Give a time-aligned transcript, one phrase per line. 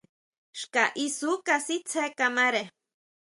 [0.59, 2.63] Xka isú kasitsé kamare.